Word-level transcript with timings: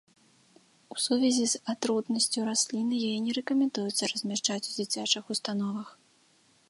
У 0.93 0.95
сувязі 1.05 1.43
з 1.51 1.55
атрутнасцю 1.73 2.39
расліны 2.49 2.95
яе 3.09 3.19
не 3.25 3.31
рэкамендуецца 3.41 4.03
размяшчаць 4.13 4.63
у 4.69 4.75
дзіцячых 4.77 5.23
установах. 5.37 5.89